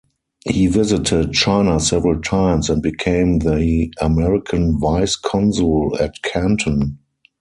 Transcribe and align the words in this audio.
He 0.49 0.65
visited 0.65 1.31
China 1.33 1.79
several 1.79 2.19
times 2.21 2.71
and 2.71 2.81
became 2.81 3.37
the 3.37 3.91
American 4.01 4.79
vice 4.79 5.15
consul 5.15 5.95
at 5.99 6.23
Canton. 6.23 6.97